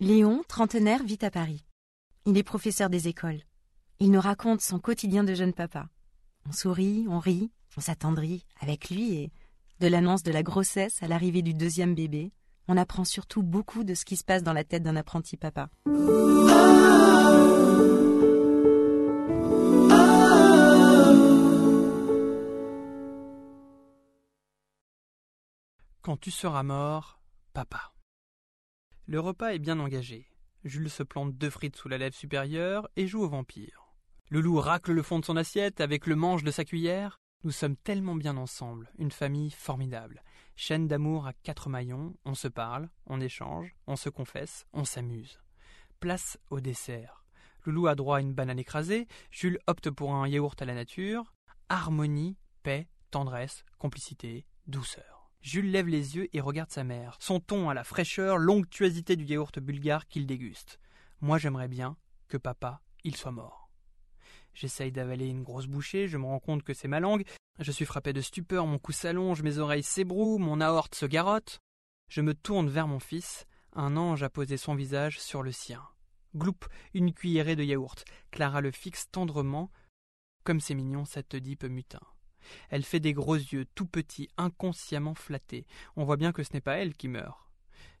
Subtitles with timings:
[0.00, 1.64] Léon, trentenaire, vit à Paris.
[2.24, 3.40] Il est professeur des écoles.
[3.98, 5.88] Il nous raconte son quotidien de jeune papa.
[6.48, 9.32] On sourit, on rit, on s'attendrit avec lui et,
[9.80, 12.30] de l'annonce de la grossesse à l'arrivée du deuxième bébé,
[12.68, 15.68] on apprend surtout beaucoup de ce qui se passe dans la tête d'un apprenti papa.
[26.02, 27.20] Quand tu seras mort,
[27.52, 27.92] papa.
[29.10, 30.28] Le repas est bien engagé.
[30.64, 33.94] Jules se plante deux frites sous la lèvre supérieure et joue au vampire.
[34.28, 37.18] Loulou racle le fond de son assiette avec le manche de sa cuillère.
[37.42, 40.22] Nous sommes tellement bien ensemble, une famille formidable.
[40.56, 45.40] Chaîne d'amour à quatre maillons, on se parle, on échange, on se confesse, on s'amuse.
[46.00, 47.24] Place au dessert.
[47.64, 51.32] Loulou a droit à une banane écrasée, Jules opte pour un yaourt à la nature.
[51.70, 55.17] Harmonie, paix, tendresse, complicité, douceur.
[55.40, 57.16] Jules lève les yeux et regarde sa mère.
[57.20, 60.78] Son ton a la fraîcheur, l'onctuosité du yaourt bulgare qu'il déguste.
[61.20, 61.96] Moi j'aimerais bien
[62.28, 63.70] que papa, il soit mort.
[64.54, 67.24] J'essaye d'avaler une grosse bouchée, je me rends compte que c'est ma langue.
[67.60, 71.60] Je suis frappé de stupeur, mon cou s'allonge, mes oreilles s'ébrouent, mon aorte se garotte.
[72.08, 73.46] Je me tourne vers mon fils.
[73.74, 75.82] Un ange a posé son visage sur le sien.
[76.34, 76.58] Gloup,
[76.94, 78.04] une cuillerée de yaourt.
[78.30, 79.70] Clara le fixe tendrement.
[80.44, 82.00] Comme c'est mignon, cette Oedipe mutin.
[82.70, 85.66] Elle fait des gros yeux, tout petits, inconsciemment flattés.
[85.96, 87.48] On voit bien que ce n'est pas elle qui meurt.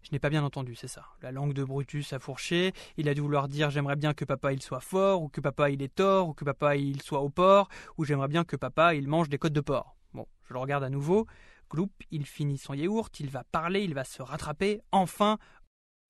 [0.02, 1.04] Je n'ai pas bien entendu, c'est ça.
[1.22, 4.52] La langue de Brutus a fourché, il a dû vouloir dire j'aimerais bien que papa
[4.52, 7.28] il soit fort, ou que papa il est tort, ou que papa il soit au
[7.28, 9.96] port, ou j'aimerais bien que papa il mange des côtes de porc.
[10.14, 11.26] Bon, je le regarde à nouveau.
[11.70, 15.38] Gloup, il finit son yaourt, il va parler, il va se rattraper, enfin.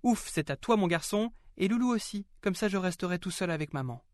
[0.04, 3.50] Ouf, c'est à toi mon garçon, et Loulou aussi, comme ça je resterai tout seul
[3.50, 4.04] avec maman.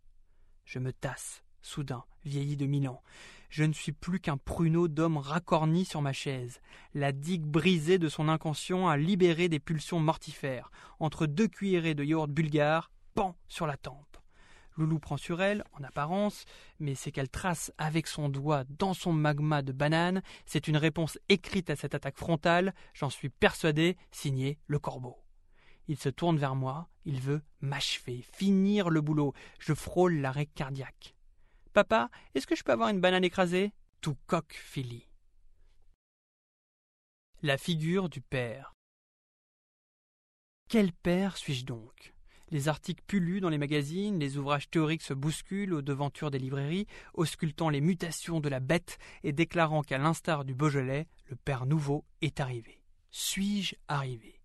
[0.64, 3.02] Je me tasse, soudain, vieilli de mille ans.
[3.50, 6.60] Je ne suis plus qu'un pruneau d'homme racorni sur ma chaise.
[6.92, 10.70] La digue brisée de son inconscient a libéré des pulsions mortifères.
[10.98, 14.18] Entre deux cuillerées de yaourt bulgare, pan sur la tempe.
[14.76, 16.46] Loulou prend sur elle, en apparence,
[16.80, 21.18] mais c'est qu'elle trace avec son doigt dans son magma de banane, c'est une réponse
[21.28, 25.16] écrite à cette attaque frontale, j'en suis persuadé, signé le corbeau.
[25.86, 31.13] Il se tourne vers moi, il veut m'achever, finir le boulot, je frôle l'arrêt cardiaque.
[31.74, 33.72] Papa, est-ce que je peux avoir une banane écrasée?
[34.00, 35.08] Tout coq Philly.
[37.42, 38.74] La figure du père.
[40.68, 42.14] Quel père suis-je donc?
[42.50, 46.86] Les articles pullulent dans les magazines, les ouvrages théoriques se bousculent aux devantures des librairies,
[47.12, 52.04] auscultant les mutations de la bête et déclarant qu'à l'instar du Beaujolais, le père nouveau
[52.20, 52.84] est arrivé.
[53.10, 54.40] Suis-je arrivé?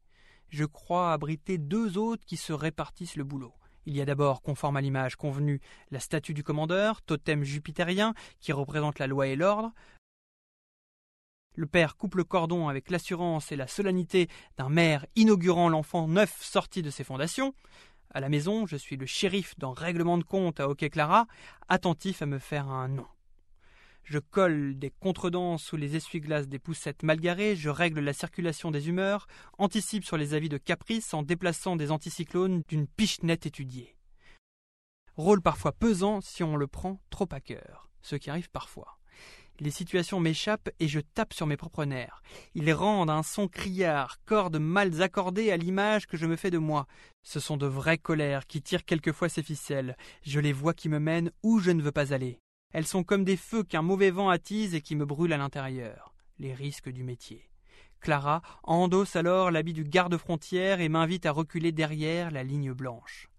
[0.47, 3.53] Je crois abriter deux autres qui se répartissent le boulot.
[3.89, 8.51] Il y a d'abord, conforme à l'image convenue, la statue du commandeur, totem jupitérien, qui
[8.51, 9.71] représente la loi et l'ordre.
[11.55, 16.39] Le père coupe le cordon avec l'assurance et la solennité d'un maire inaugurant l'enfant neuf
[16.39, 17.55] sorti de ses fondations.
[18.11, 21.25] À la maison, je suis le shérif d'un règlement de compte à Hockey Clara,
[21.67, 23.07] attentif à me faire un nom.
[24.03, 28.71] Je colle des contredanses sous les essuie-glaces des poussettes mal garées, je règle la circulation
[28.71, 29.27] des humeurs,
[29.57, 33.95] anticipe sur les avis de caprice en déplaçant des anticyclones d'une pichenette étudiée.
[35.15, 38.99] Rôle parfois pesant si on le prend trop à cœur, ce qui arrive parfois.
[39.59, 42.21] Les situations m'échappent et je tape sur mes propres nerfs.
[42.55, 46.57] Ils rendent un son criard, cordes mal accordées à l'image que je me fais de
[46.57, 46.87] moi.
[47.23, 49.97] Ce sont de vraies colères qui tirent quelquefois ces ficelles.
[50.21, 52.39] Je les vois qui me mènent où je ne veux pas aller.
[52.71, 56.13] Elles sont comme des feux qu'un mauvais vent attise et qui me brûlent à l'intérieur.
[56.37, 57.49] Les risques du métier.
[57.99, 63.29] Clara endosse alors l'habit du garde-frontière et m'invite à reculer derrière la ligne blanche.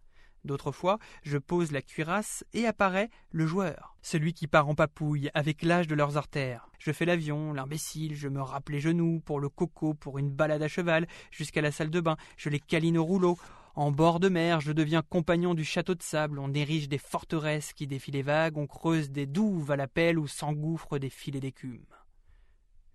[0.45, 5.31] D'autres fois, je pose la cuirasse et apparaît le joueur, celui qui part en papouille
[5.35, 6.69] avec l'âge de leurs artères.
[6.79, 10.63] Je fais l'avion, l'imbécile, je me rappe les genoux pour le coco, pour une balade
[10.63, 13.39] à cheval, jusqu'à la salle de bain, je les câline au rouleau.
[13.75, 17.73] En bord de mer, je deviens compagnon du château de sable, on érige des forteresses
[17.73, 21.41] qui défient les vagues, on creuse des douves à la pelle où s'engouffrent des filets
[21.41, 21.87] d'écume.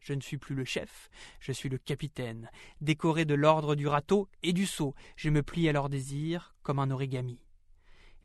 [0.01, 2.51] Je ne suis plus le chef, je suis le capitaine,
[2.81, 6.79] décoré de l'ordre du râteau et du seau, je me plie à leurs désirs comme
[6.79, 7.39] un origami.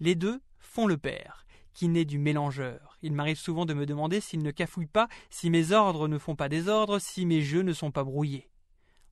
[0.00, 4.20] Les deux font le père, qui naît du mélangeur, Il m'arrive souvent de me demander
[4.20, 7.73] s'il ne cafouille pas, si mes ordres ne font pas désordre, si mes jeux ne
[7.73, 8.50] sont pas brouillés.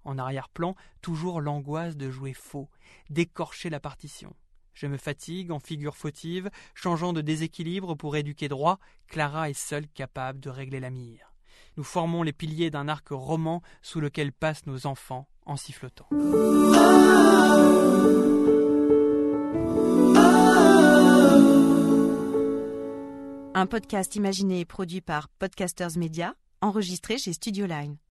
[0.08, 2.70] En arrière-plan, toujours l'angoisse de jouer faux,
[3.10, 4.34] d'écorcher la partition.
[4.72, 9.86] Je me fatigue en figure fautive, changeant de déséquilibre pour éduquer droit, Clara est seule
[9.86, 11.34] capable de régler la mire.
[11.76, 16.08] Nous formons les piliers d'un arc roman sous lequel passent nos enfants en sifflotant.
[23.54, 27.98] Un podcast imaginé et produit par Podcasters Media, enregistré chez Studio Line.